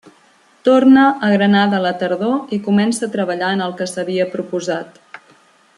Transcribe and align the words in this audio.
Torna 0.67 1.03
a 1.27 1.29
Granada 1.33 1.77
a 1.79 1.83
la 1.83 1.91
tardor 2.03 2.55
i 2.57 2.59
comença 2.69 3.05
a 3.09 3.13
treballar 3.17 3.53
en 3.59 3.63
el 3.67 3.79
que 3.83 3.89
s'havia 3.93 4.29
proposat. 4.35 4.99